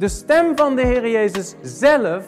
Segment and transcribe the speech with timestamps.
[0.00, 2.24] De stem van de Heer Jezus zelf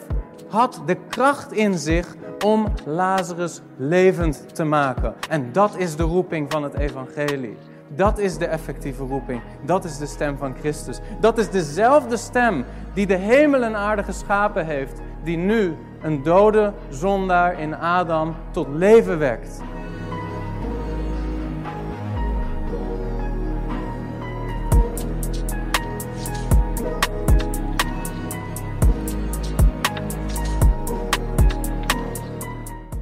[0.49, 2.15] had de kracht in zich
[2.45, 5.13] om Lazarus levend te maken.
[5.29, 7.57] En dat is de roeping van het evangelie.
[7.87, 9.41] Dat is de effectieve roeping.
[9.65, 10.99] Dat is de stem van Christus.
[11.19, 16.73] Dat is dezelfde stem die de hemel en aarde geschapen heeft, die nu een dode
[16.89, 19.61] zondaar in Adam tot leven wekt.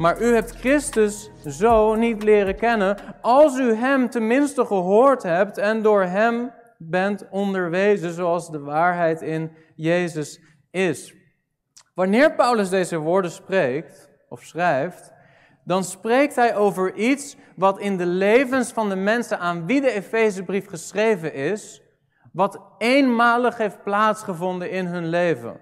[0.01, 5.81] Maar u hebt Christus zo niet leren kennen als u Hem tenminste gehoord hebt en
[5.81, 11.13] door Hem bent onderwezen zoals de waarheid in Jezus is.
[11.93, 15.11] Wanneer Paulus deze woorden spreekt of schrijft,
[15.63, 19.91] dan spreekt hij over iets wat in de levens van de mensen aan wie de
[19.91, 21.81] Efezebrief geschreven is,
[22.33, 25.59] wat eenmalig heeft plaatsgevonden in hun leven.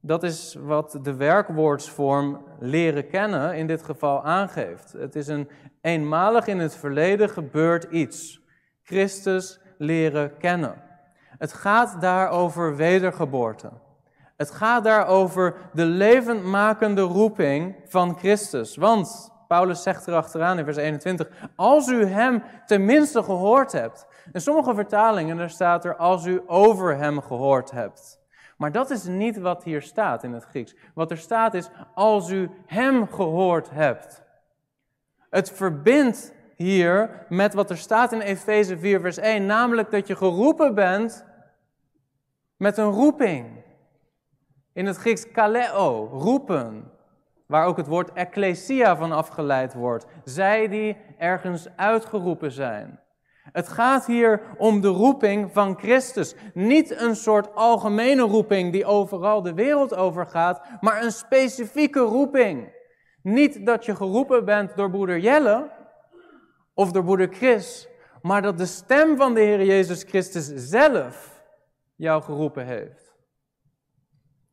[0.00, 4.92] Dat is wat de werkwoordsvorm leren kennen in dit geval aangeeft.
[4.92, 5.48] Het is een
[5.80, 8.40] eenmalig in het verleden gebeurd iets.
[8.82, 10.82] Christus leren kennen.
[11.38, 13.70] Het gaat daar over wedergeboorte.
[14.36, 18.76] Het gaat daar over de levendmakende roeping van Christus.
[18.76, 24.06] Want Paulus zegt erachteraan in vers 21, als u hem tenminste gehoord hebt.
[24.32, 28.19] In sommige vertalingen daar staat er, als u over hem gehoord hebt.
[28.60, 30.74] Maar dat is niet wat hier staat in het Grieks.
[30.94, 34.22] Wat er staat is, als u Hem gehoord hebt.
[35.30, 40.16] Het verbindt hier met wat er staat in Efeze 4, vers 1, namelijk dat je
[40.16, 41.24] geroepen bent
[42.56, 43.64] met een roeping.
[44.72, 46.90] In het Grieks kaleo, roepen,
[47.46, 50.06] waar ook het woord ecclesia van afgeleid wordt.
[50.24, 53.00] Zij die ergens uitgeroepen zijn.
[53.42, 56.34] Het gaat hier om de roeping van Christus.
[56.54, 62.78] Niet een soort algemene roeping die overal de wereld over gaat, maar een specifieke roeping.
[63.22, 65.70] Niet dat je geroepen bent door broeder Jelle
[66.74, 67.88] of door broeder Chris,
[68.22, 71.42] maar dat de stem van de Heer Jezus Christus zelf
[71.96, 73.09] jou geroepen heeft.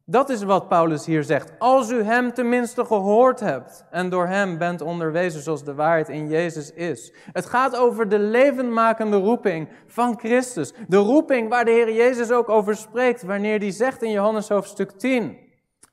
[0.09, 1.51] Dat is wat Paulus hier zegt.
[1.59, 6.27] Als u hem tenminste gehoord hebt en door hem bent onderwezen zoals de waarheid in
[6.27, 7.13] Jezus is.
[7.31, 10.73] Het gaat over de levendmakende roeping van Christus.
[10.87, 14.91] De roeping waar de Heer Jezus ook over spreekt wanneer hij zegt in Johannes hoofdstuk
[14.91, 15.37] 10,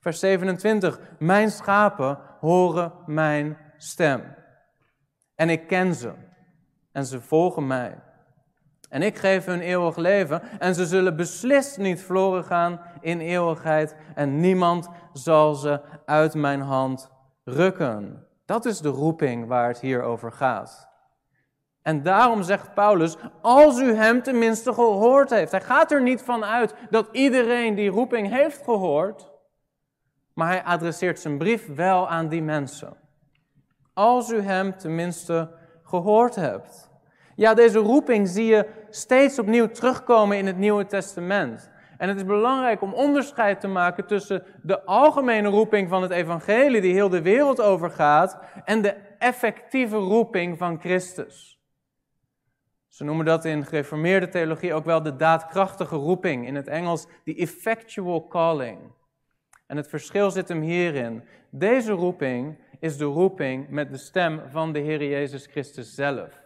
[0.01, 1.01] vers 27.
[1.19, 4.35] Mijn schapen horen mijn stem.
[5.35, 6.13] En ik ken ze
[6.93, 7.99] en ze volgen mij.
[8.89, 13.95] En ik geef hun eeuwig leven en ze zullen beslist niet verloren gaan in eeuwigheid
[14.15, 17.11] en niemand zal ze uit mijn hand
[17.45, 18.27] rukken.
[18.45, 20.89] Dat is de roeping waar het hier over gaat.
[21.83, 25.51] En daarom zegt Paulus, als u hem tenminste gehoord heeft.
[25.51, 29.33] Hij gaat er niet van uit dat iedereen die roeping heeft gehoord,
[30.35, 32.97] maar hij adresseert zijn brief wel aan die mensen.
[33.95, 35.51] Als u hem tenminste
[35.83, 36.91] gehoord hebt.
[37.37, 41.71] Ja, deze roeping zie je steeds opnieuw terugkomen in het Nieuwe Testament.
[41.99, 46.81] En het is belangrijk om onderscheid te maken tussen de algemene roeping van het evangelie
[46.81, 51.55] die heel de wereld overgaat en de effectieve roeping van Christus.
[52.89, 57.35] Ze noemen dat in gereformeerde theologie ook wel de daadkrachtige roeping, in het Engels the
[57.37, 58.79] effectual calling.
[59.67, 61.25] En het verschil zit hem hierin.
[61.51, 66.43] Deze roeping is de roeping met de stem van de Heer Jezus Christus zelf.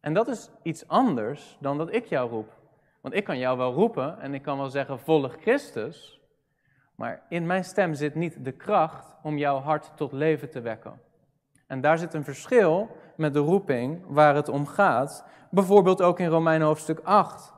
[0.00, 2.63] En dat is iets anders dan dat ik jou roep.
[3.04, 6.20] Want ik kan jou wel roepen en ik kan wel zeggen: volg Christus.
[6.94, 11.00] Maar in mijn stem zit niet de kracht om jouw hart tot leven te wekken.
[11.66, 15.24] En daar zit een verschil met de roeping waar het om gaat.
[15.50, 17.52] Bijvoorbeeld ook in Romeinen hoofdstuk 8,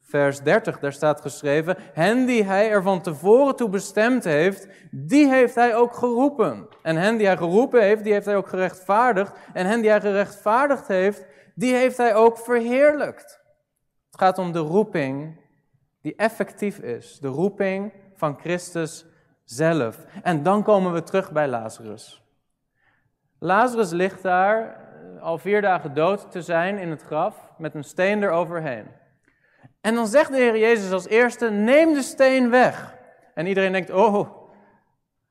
[0.00, 0.78] vers 30.
[0.78, 5.76] Daar staat geschreven: Hen die hij er van tevoren toe bestemd heeft, die heeft hij
[5.76, 6.68] ook geroepen.
[6.82, 9.32] En hen die hij geroepen heeft, die heeft hij ook gerechtvaardigd.
[9.52, 13.39] En hen die hij gerechtvaardigd heeft, die heeft hij ook verheerlijkt.
[14.20, 15.36] Het gaat om de roeping
[16.02, 19.06] die effectief is, de roeping van Christus
[19.44, 20.04] zelf.
[20.22, 22.22] En dan komen we terug bij Lazarus.
[23.38, 24.62] Lazarus ligt daar
[25.16, 28.86] eh, al vier dagen dood te zijn in het graf met een steen eroverheen.
[29.80, 32.96] En dan zegt de Heer Jezus als eerste: neem de steen weg.
[33.34, 34.40] En iedereen denkt: oh,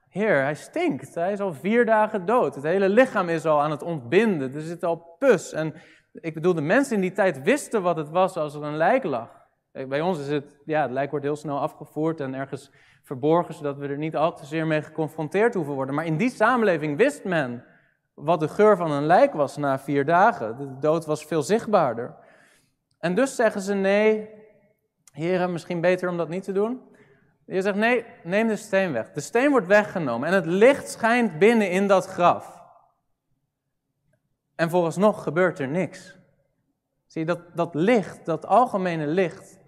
[0.10, 1.16] Heer, hij stinkt.
[1.16, 2.56] Hij is al vier dagen dood.
[2.56, 4.54] Het hele lichaam is al aan het ontbinden.
[4.54, 5.54] Er zit al pus.
[5.54, 5.74] En
[6.14, 9.04] ik bedoel, de mensen in die tijd wisten wat het was als er een lijk
[9.04, 9.48] lag.
[9.72, 12.72] Bij ons is het, ja, het lijk wordt heel snel afgevoerd en ergens
[13.04, 15.96] verborgen, zodat we er niet al te zeer mee geconfronteerd hoeven worden.
[15.96, 17.66] Maar in die samenleving wist men
[18.14, 20.58] wat de geur van een lijk was na vier dagen.
[20.58, 22.16] De dood was veel zichtbaarder.
[23.00, 24.30] En dus zeggen ze: nee,
[25.12, 26.82] Heren, misschien beter om dat niet te doen?
[27.46, 29.12] Je zegt, nee, neem de steen weg.
[29.12, 32.59] De steen wordt weggenomen en het licht schijnt binnen in dat graf.
[34.60, 36.18] En vooralsnog gebeurt er niks.
[37.08, 39.60] Zie je, dat, dat licht, dat algemene licht,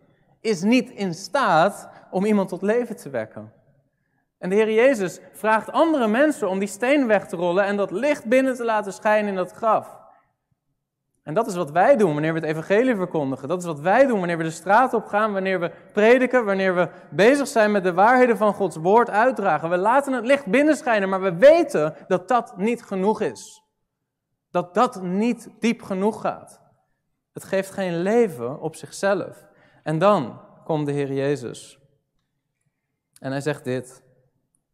[0.42, 3.54] is niet in staat om iemand tot leven te wekken.
[4.38, 7.92] En de Heer Jezus vraagt andere mensen om die steen weg te rollen en dat
[7.92, 10.00] licht binnen te laten schijnen in dat graf.
[11.24, 13.48] En dat is wat wij doen wanneer we het evangelie verkondigen.
[13.48, 16.76] Dat is wat wij doen wanneer we de straat op gaan, wanneer we prediken, wanneer
[16.76, 19.70] we bezig zijn met de waarheden van Gods woord uitdragen.
[19.70, 23.61] We laten het licht binnenschijnen, maar we weten dat dat niet genoeg is.
[24.52, 26.62] Dat dat niet diep genoeg gaat.
[27.34, 29.48] Het geeft geen leven op zichzelf.
[29.84, 31.80] En dan komt de Heer Jezus.
[33.20, 34.04] En hij zegt dit,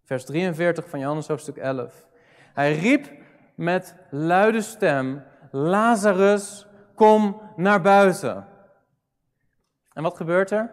[0.03, 2.05] vers 43 van Johannes hoofdstuk 11.
[2.53, 3.11] Hij riep
[3.55, 8.47] met luide stem, Lazarus, kom naar buiten.
[9.93, 10.71] En wat gebeurt er?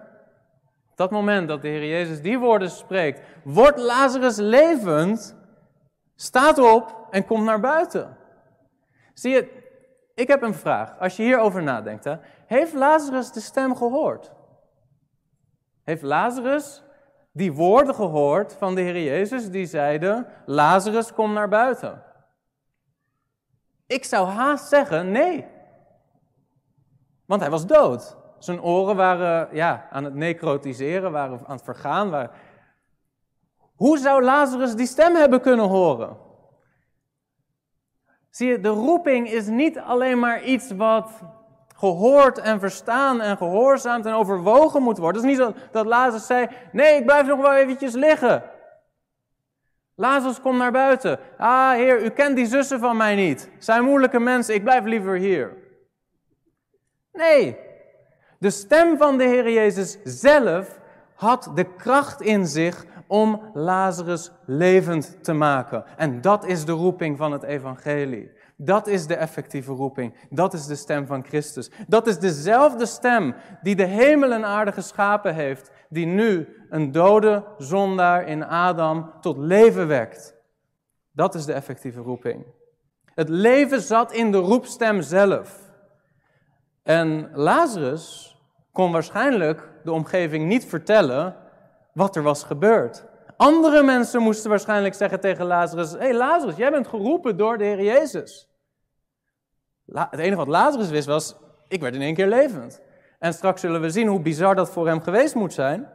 [0.91, 5.37] Op dat moment dat de Heer Jezus die woorden spreekt, wordt Lazarus levend,
[6.17, 8.17] staat op en komt naar buiten.
[9.15, 9.63] Zie je,
[10.15, 10.99] ik heb een vraag.
[10.99, 12.17] Als je hierover nadenkt, hè,
[12.47, 14.33] heeft Lazarus de stem gehoord?
[15.83, 16.83] Heeft Lazarus
[17.33, 22.03] die woorden gehoord van de Heer Jezus die zeiden: Lazarus, kom naar buiten?
[23.87, 25.47] Ik zou haast zeggen nee.
[27.27, 28.17] Want hij was dood.
[28.39, 32.31] Zijn oren waren ja, aan het necrotiseren, waren aan het vergaan.
[33.75, 36.17] Hoe zou Lazarus die stem hebben kunnen horen?
[38.35, 41.11] Zie je, de roeping is niet alleen maar iets wat
[41.77, 45.23] gehoord en verstaan en gehoorzaamd en overwogen moet worden.
[45.23, 48.43] Het is niet zo dat Lazarus zei, nee, ik blijf nog wel eventjes liggen.
[49.95, 51.19] Lazarus, kom naar buiten.
[51.39, 53.51] Ah, heer, u kent die zussen van mij niet.
[53.59, 55.57] Zijn moeilijke mensen, ik blijf liever hier.
[57.13, 57.57] Nee,
[58.39, 60.79] de stem van de Heer Jezus zelf
[61.25, 65.85] had de kracht in zich om Lazarus levend te maken.
[65.97, 68.31] En dat is de roeping van het evangelie.
[68.57, 70.15] Dat is de effectieve roeping.
[70.31, 71.71] Dat is de stem van Christus.
[71.89, 77.45] Dat is dezelfde stem die de hemel en aarde geschapen heeft, die nu een dode
[77.59, 80.35] zondaar in Adam tot leven wekt.
[81.13, 82.45] Dat is de effectieve roeping.
[83.05, 85.73] Het leven zat in de roepstem zelf.
[86.83, 88.34] En Lazarus
[88.75, 91.37] kon waarschijnlijk de omgeving niet vertellen
[91.93, 93.05] wat er was gebeurd.
[93.37, 97.65] Andere mensen moesten waarschijnlijk zeggen tegen Lazarus: Hé hey Lazarus, jij bent geroepen door de
[97.65, 98.49] Heer Jezus.
[99.87, 101.37] het enige wat Lazarus wist was:
[101.69, 102.81] Ik werd in één keer levend.
[103.19, 105.89] En straks zullen we zien hoe bizar dat voor hem geweest moet zijn.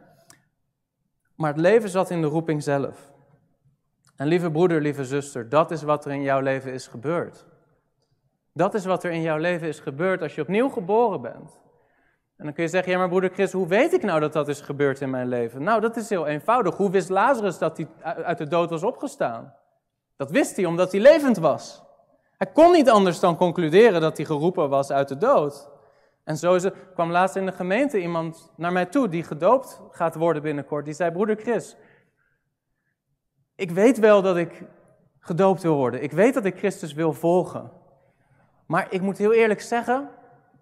[1.36, 3.12] Maar het leven zat in de roeping zelf.
[4.16, 7.46] En lieve broeder, lieve zuster, dat is wat er in jouw leven is gebeurd.
[8.54, 11.68] Dat is wat er in jouw leven is gebeurd als je opnieuw geboren bent.
[12.40, 14.48] En dan kun je zeggen, ja maar broeder Chris, hoe weet ik nou dat dat
[14.48, 15.64] is gebeurd in mijn leven?
[15.64, 16.76] Nou, dat is heel eenvoudig.
[16.76, 17.88] Hoe wist Lazarus dat hij
[18.24, 19.54] uit de dood was opgestaan?
[20.16, 21.84] Dat wist hij omdat hij levend was.
[22.38, 25.70] Hij kon niet anders dan concluderen dat hij geroepen was uit de dood.
[26.24, 26.58] En zo
[26.94, 30.86] kwam laatst in de gemeente iemand naar mij toe die gedoopt gaat worden binnenkort.
[30.86, 31.76] Die zei, broeder Chris,
[33.56, 34.64] ik weet wel dat ik
[35.20, 36.04] gedoopt wil worden.
[36.04, 37.72] Ik weet dat ik Christus wil volgen.
[38.68, 40.10] Maar ik moet heel eerlijk zeggen,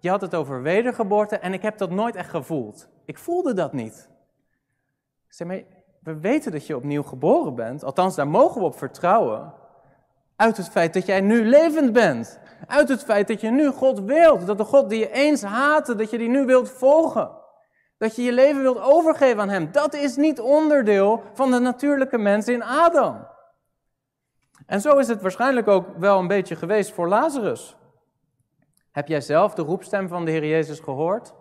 [0.00, 2.88] je had het over wedergeboorte en ik heb dat nooit echt gevoeld.
[3.04, 4.08] Ik voelde dat niet.
[5.28, 5.62] Zeg maar,
[6.02, 9.52] we weten dat je opnieuw geboren bent, althans daar mogen we op vertrouwen.
[10.36, 12.40] Uit het feit dat jij nu levend bent.
[12.66, 14.46] Uit het feit dat je nu God wilt.
[14.46, 17.30] Dat de God die je eens haatte, dat je die nu wilt volgen.
[17.96, 19.72] Dat je je leven wilt overgeven aan Hem.
[19.72, 23.26] Dat is niet onderdeel van de natuurlijke mens in Adam.
[24.66, 27.76] En zo is het waarschijnlijk ook wel een beetje geweest voor Lazarus.
[28.98, 31.34] Heb jij zelf de roepstem van de Heer Jezus gehoord?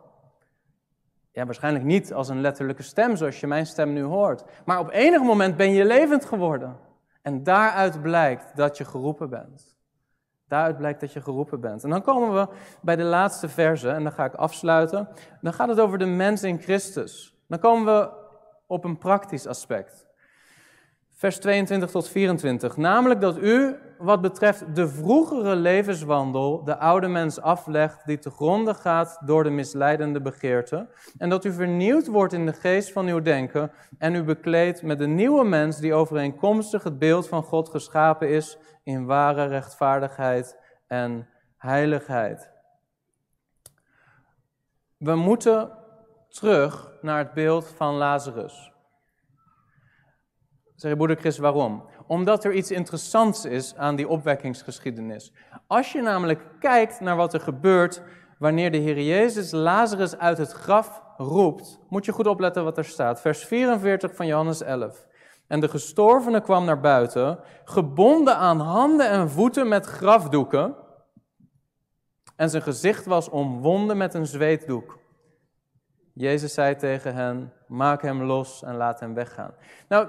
[1.32, 4.44] Ja, waarschijnlijk niet als een letterlijke stem, zoals je mijn stem nu hoort.
[4.66, 6.78] Maar op enig moment ben je levend geworden.
[7.22, 9.78] En daaruit blijkt dat je geroepen bent.
[10.48, 11.84] Daaruit blijkt dat je geroepen bent.
[11.84, 12.48] En dan komen we
[12.82, 15.10] bij de laatste verse, en dan ga ik afsluiten.
[15.42, 17.36] Dan gaat het over de mens in Christus.
[17.48, 18.10] Dan komen we
[18.68, 20.08] op een praktisch aspect.
[21.12, 22.78] Vers 22 tot 24.
[22.78, 28.76] Namelijk dat u, wat betreft de vroegere levenswandel, de oude mens aflegt die te gronden
[28.76, 30.88] gaat door de misleidende begeerte.
[31.18, 34.98] En dat u vernieuwd wordt in de geest van uw denken en u bekleedt met
[34.98, 41.28] de nieuwe mens die overeenkomstig het beeld van God geschapen is in ware rechtvaardigheid en
[41.58, 42.50] heiligheid.
[44.98, 45.72] We moeten
[46.30, 48.72] terug naar het beeld van Lazarus.
[50.78, 51.84] Zeg je, broeder Chris, waarom?
[52.08, 55.34] Omdat er iets interessants is aan die opwekkingsgeschiedenis.
[55.68, 58.02] Als je namelijk kijkt naar wat er gebeurt
[58.40, 62.86] wanneer de Heer Jezus Lazarus uit het graf roept, moet je goed opletten wat er
[62.86, 63.22] staat.
[63.22, 65.08] Vers 44 van Johannes 11.
[65.48, 70.76] En de gestorvene kwam naar buiten, gebonden aan handen en voeten met grafdoeken.
[72.36, 75.00] En zijn gezicht was omwonden met een zweetdoek.
[76.14, 79.54] Jezus zei tegen hen: Maak hem los en laat hem weggaan.
[79.88, 80.08] Nou,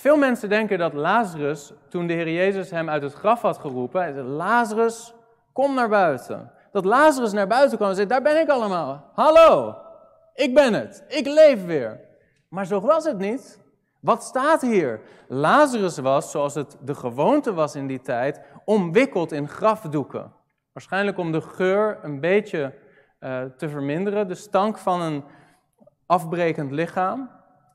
[0.00, 4.02] veel mensen denken dat Lazarus, toen de Heer Jezus hem uit het graf had geroepen,
[4.02, 5.14] hij zei: Lazarus,
[5.52, 6.52] kom naar buiten.
[6.72, 9.10] Dat Lazarus naar buiten kwam en zei: Daar ben ik allemaal.
[9.14, 9.76] Hallo,
[10.34, 11.04] ik ben het.
[11.08, 12.00] Ik leef weer.
[12.48, 13.60] Maar zo was het niet.
[14.00, 15.00] Wat staat hier?
[15.28, 20.32] Lazarus was, zoals het de gewoonte was in die tijd, omwikkeld in grafdoeken.
[20.72, 22.74] Waarschijnlijk om de geur een beetje
[23.20, 25.24] uh, te verminderen, de stank van een
[26.06, 27.30] afbrekend lichaam.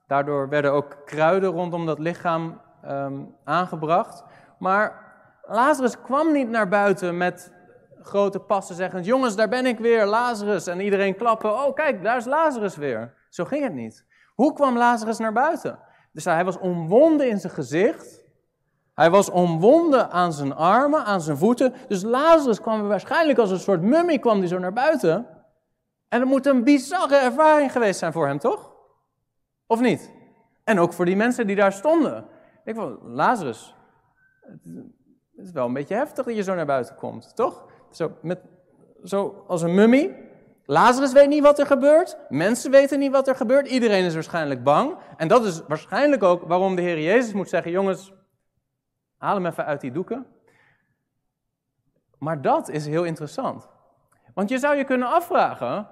[0.07, 4.23] Daardoor werden ook kruiden rondom dat lichaam um, aangebracht.
[4.59, 5.03] Maar
[5.41, 7.53] Lazarus kwam niet naar buiten met
[8.01, 10.67] grote passen zeggend: Jongens, daar ben ik weer, Lazarus.
[10.67, 13.13] En iedereen klappen: Oh, kijk, daar is Lazarus weer.
[13.29, 14.05] Zo ging het niet.
[14.33, 15.79] Hoe kwam Lazarus naar buiten?
[16.11, 18.23] Dus hij was omwonden in zijn gezicht.
[18.93, 21.73] Hij was omwonden aan zijn armen, aan zijn voeten.
[21.87, 25.27] Dus Lazarus kwam waarschijnlijk als een soort mummie kwam die zo naar buiten.
[26.09, 28.74] En het moet een bizarre ervaring geweest zijn voor hem, toch?
[29.67, 30.11] Of niet?
[30.63, 32.25] En ook voor die mensen die daar stonden.
[32.63, 33.75] Ik vond, Lazarus,
[35.35, 37.65] het is wel een beetje heftig dat je zo naar buiten komt, toch?
[37.91, 38.39] Zo, met,
[39.03, 40.15] zo als een mummie.
[40.65, 42.17] Lazarus weet niet wat er gebeurt.
[42.29, 43.67] Mensen weten niet wat er gebeurt.
[43.67, 44.97] Iedereen is waarschijnlijk bang.
[45.17, 48.13] En dat is waarschijnlijk ook waarom de Heer Jezus moet zeggen: jongens,
[49.17, 50.25] haal hem even uit die doeken.
[52.17, 53.69] Maar dat is heel interessant.
[54.33, 55.87] Want je zou je kunnen afvragen: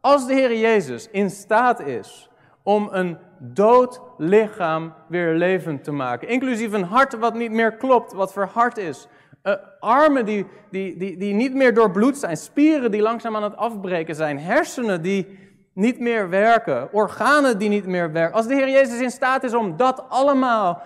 [0.00, 2.30] als de Heer Jezus in staat is
[2.68, 8.12] om een dood lichaam weer levend te maken, inclusief een hart wat niet meer klopt,
[8.12, 9.08] wat verhard is,
[9.42, 13.56] uh, armen die, die, die, die niet meer doorbloed zijn, spieren die langzaam aan het
[13.56, 15.38] afbreken zijn, hersenen die
[15.74, 18.36] niet meer werken, organen die niet meer werken.
[18.36, 20.82] Als de Heer Jezus in staat is om dat allemaal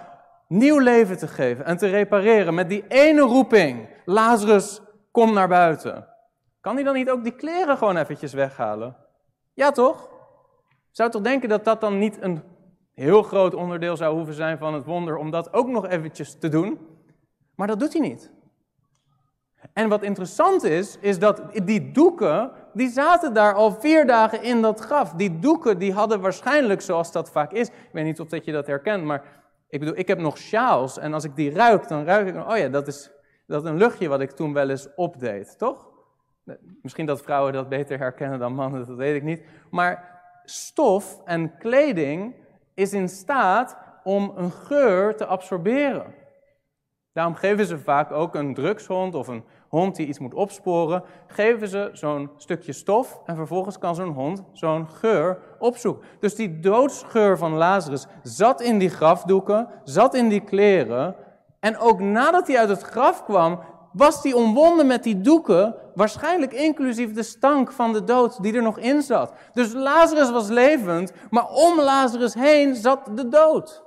[0.49, 6.07] nieuw leven te geven en te repareren met die ene roeping, Lazarus, kom naar buiten.
[6.61, 8.97] Kan hij dan niet ook die kleren gewoon eventjes weghalen?
[9.55, 10.12] Ja toch?
[10.93, 12.43] Zou toch denken dat dat dan niet een
[12.95, 16.49] heel groot onderdeel zou hoeven zijn van het wonder om dat ook nog eventjes te
[16.49, 16.79] doen?
[17.55, 18.33] Maar dat doet hij niet.
[19.73, 24.63] En wat interessant is, is dat die doeken, die zaten daar al vier dagen in
[24.63, 25.13] dat graf.
[25.13, 28.53] Die doeken, die hadden waarschijnlijk, zoals dat vaak is, ik weet niet of dat je
[28.53, 29.23] dat herkent, maar
[29.69, 32.57] ik bedoel, ik heb nog sjaals en als ik die ruik, dan ruik ik, oh
[32.57, 33.11] ja, dat is,
[33.47, 35.91] dat een luchtje wat ik toen wel eens opdeed, toch?
[36.83, 39.43] Misschien dat vrouwen dat beter herkennen dan mannen, dat weet ik niet.
[39.71, 40.12] Maar
[40.45, 42.35] stof en kleding
[42.75, 46.15] is in staat om een geur te absorberen.
[47.13, 51.69] Daarom geven ze vaak ook een drugshond of een hond die iets moet opsporen, geven
[51.69, 56.09] ze zo'n stukje stof en vervolgens kan zo'n hond zo'n geur opzoeken.
[56.21, 61.15] Dus die doodsgeur van Lazarus zat in die grafdoeken, zat in die kleren.
[61.61, 63.61] En ook nadat hij uit het graf kwam,
[63.93, 68.63] was hij omwonden met die doeken, waarschijnlijk inclusief de stank van de dood die er
[68.63, 69.33] nog in zat.
[69.53, 73.83] Dus Lazarus was levend, maar om Lazarus heen zat de dood.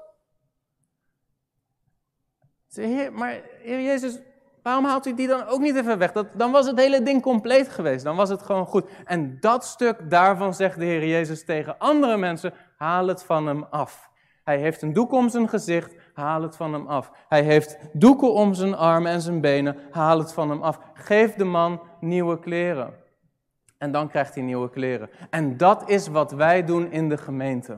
[3.11, 4.19] Maar Heer Jezus,
[4.63, 6.11] waarom haalt u die dan ook niet even weg?
[6.11, 8.03] Dat, dan was het hele ding compleet geweest.
[8.03, 8.89] Dan was het gewoon goed.
[9.05, 13.63] En dat stuk daarvan zegt de Heer Jezus tegen andere mensen: haal het van hem
[13.63, 14.09] af.
[14.43, 17.11] Hij heeft een doek om zijn gezicht, haal het van hem af.
[17.27, 20.79] Hij heeft doeken om zijn armen en zijn benen, haal het van hem af.
[20.93, 22.93] Geef de man nieuwe kleren.
[23.77, 25.09] En dan krijgt hij nieuwe kleren.
[25.29, 27.77] En dat is wat wij doen in de gemeente.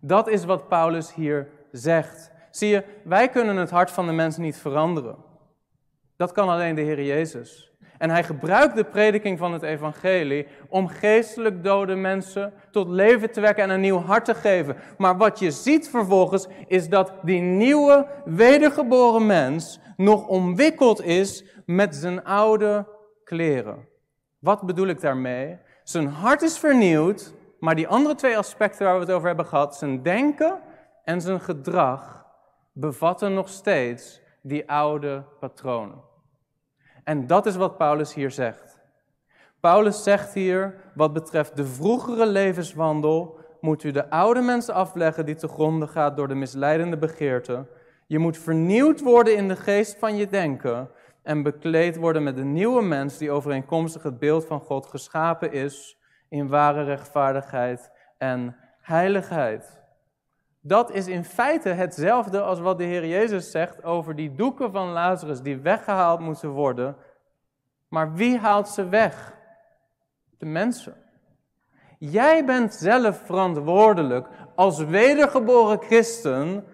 [0.00, 2.30] Dat is wat Paulus hier zegt.
[2.50, 5.16] Zie je, wij kunnen het hart van de mens niet veranderen.
[6.16, 7.67] Dat kan alleen de Heer Jezus.
[7.98, 13.40] En hij gebruikt de prediking van het evangelie om geestelijk dode mensen tot leven te
[13.40, 14.76] wekken en een nieuw hart te geven.
[14.98, 21.94] Maar wat je ziet vervolgens is dat die nieuwe, wedergeboren mens nog omwikkeld is met
[21.94, 22.86] zijn oude
[23.24, 23.88] kleren.
[24.38, 25.58] Wat bedoel ik daarmee?
[25.82, 29.76] Zijn hart is vernieuwd, maar die andere twee aspecten waar we het over hebben gehad,
[29.76, 30.60] zijn denken
[31.04, 32.26] en zijn gedrag,
[32.72, 36.02] bevatten nog steeds die oude patronen.
[37.08, 38.80] En dat is wat Paulus hier zegt.
[39.60, 45.34] Paulus zegt hier, wat betreft de vroegere levenswandel, moet u de oude mens afleggen die
[45.34, 47.66] te gronde gaat door de misleidende begeerte.
[48.06, 50.90] Je moet vernieuwd worden in de geest van je denken
[51.22, 55.98] en bekleed worden met de nieuwe mens die overeenkomstig het beeld van God geschapen is
[56.28, 59.77] in ware rechtvaardigheid en heiligheid.
[60.68, 64.88] Dat is in feite hetzelfde als wat de Heer Jezus zegt over die doeken van
[64.88, 66.96] Lazarus die weggehaald moeten worden.
[67.88, 69.34] Maar wie haalt ze weg?
[70.38, 70.96] De mensen.
[71.98, 76.64] Jij bent zelf verantwoordelijk als wedergeboren christen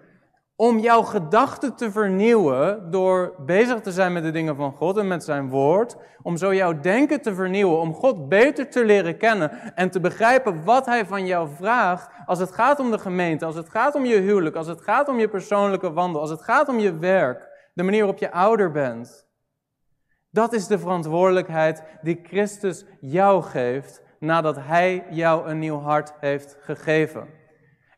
[0.55, 5.07] om jouw gedachten te vernieuwen door bezig te zijn met de dingen van God en
[5.07, 5.95] met zijn woord.
[6.21, 10.63] Om zo jouw denken te vernieuwen, om God beter te leren kennen en te begrijpen
[10.63, 14.05] wat hij van jou vraagt als het gaat om de gemeente, als het gaat om
[14.05, 17.49] je huwelijk, als het gaat om je persoonlijke wandel, als het gaat om je werk,
[17.73, 19.27] de manier waarop je ouder bent.
[20.29, 26.57] Dat is de verantwoordelijkheid die Christus jou geeft nadat hij jou een nieuw hart heeft
[26.61, 27.27] gegeven.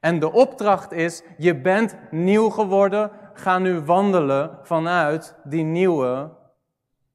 [0.07, 6.29] En de opdracht is, je bent nieuw geworden, ga nu wandelen vanuit die nieuwe,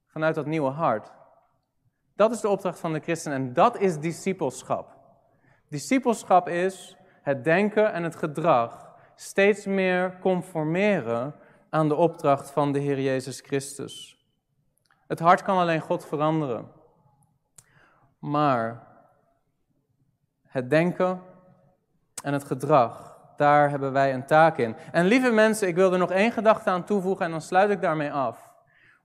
[0.06, 1.12] vanuit dat nieuwe hart.
[2.16, 4.96] Dat is de opdracht van de christen en dat is discipelschap.
[5.68, 11.34] Discipelschap is het denken en het gedrag steeds meer conformeren
[11.70, 14.24] aan de opdracht van de Heer Jezus Christus.
[15.06, 16.70] Het hart kan alleen God veranderen.
[18.18, 18.86] Maar
[20.46, 21.22] het denken
[22.22, 24.76] en het gedrag, daar hebben wij een taak in.
[24.92, 27.80] En lieve mensen, ik wil er nog één gedachte aan toevoegen en dan sluit ik
[27.80, 28.50] daarmee af.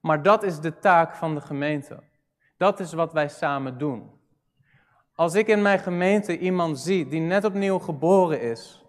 [0.01, 2.03] Maar dat is de taak van de gemeente.
[2.57, 4.11] Dat is wat wij samen doen.
[5.15, 8.85] Als ik in mijn gemeente iemand zie die net opnieuw geboren is,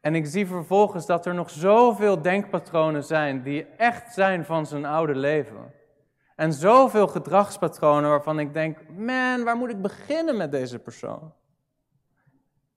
[0.00, 4.84] en ik zie vervolgens dat er nog zoveel denkpatronen zijn die echt zijn van zijn
[4.84, 5.72] oude leven.
[6.36, 11.32] En zoveel gedragspatronen waarvan ik denk, man, waar moet ik beginnen met deze persoon?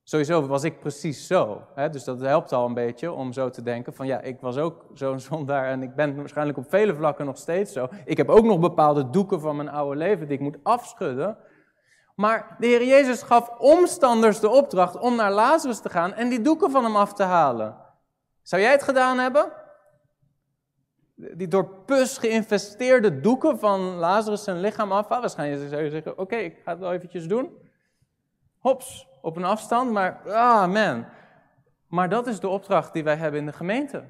[0.08, 1.62] Sowieso was ik precies zo.
[1.76, 1.90] Hè?
[1.90, 4.86] Dus dat helpt al een beetje om zo te denken van ja, ik was ook
[4.94, 7.88] zo'n zondaar en ik ben waarschijnlijk op vele vlakken nog steeds zo.
[8.06, 11.38] Ik heb ook nog bepaalde doeken van mijn oude leven die ik moet afschudden.
[12.16, 16.42] Maar de Heer Jezus gaf omstanders de opdracht om naar Lazarus te gaan en die
[16.42, 17.78] doeken van hem af te halen.
[18.42, 19.52] Zou jij het gedaan hebben?
[21.16, 25.22] Die door pus geïnvesteerde doeken van Lazarus zijn lichaam afhalen?
[25.22, 27.50] Waarschijnlijk zou je zeggen, oké, ik ga het wel eventjes doen.
[28.60, 31.06] Hops, op een afstand, maar ah man.
[31.88, 34.04] Maar dat is de opdracht die wij hebben in de gemeente.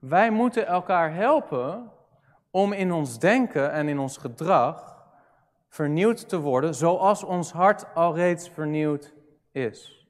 [0.00, 1.90] Wij moeten elkaar helpen
[2.50, 4.96] om in ons denken en in ons gedrag
[5.68, 9.14] vernieuwd te worden, zoals ons hart al reeds vernieuwd
[9.52, 10.06] is.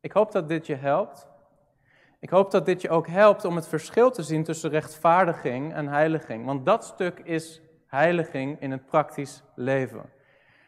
[0.00, 1.28] Ik hoop dat dit je helpt.
[2.20, 5.88] Ik hoop dat dit je ook helpt om het verschil te zien tussen rechtvaardiging en
[5.88, 6.44] heiliging.
[6.44, 10.10] Want dat stuk is heiliging in het praktisch leven.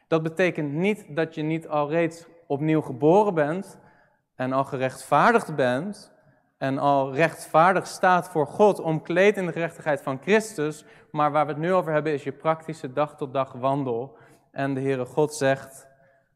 [0.08, 3.78] Dat betekent niet dat je niet al reeds opnieuw geboren bent
[4.34, 6.14] en al gerechtvaardigd bent
[6.58, 10.84] en al rechtvaardig staat voor God, omkleed in de gerechtigheid van Christus.
[11.10, 14.16] Maar waar we het nu over hebben is je praktische dag tot dag wandel.
[14.50, 15.86] En de Heere God zegt,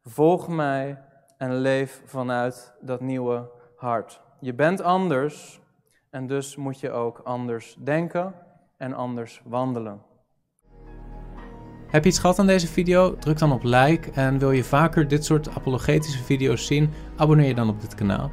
[0.03, 1.03] volg mij
[1.37, 4.21] en leef vanuit dat nieuwe hart.
[4.39, 5.61] Je bent anders
[6.09, 8.35] en dus moet je ook anders denken
[8.77, 10.10] en anders wandelen.
[11.91, 13.15] Heb je iets gehad aan deze video?
[13.15, 16.89] Druk dan op like en wil je vaker dit soort apologetische video's zien?
[17.15, 18.31] Abonneer je dan op dit kanaal.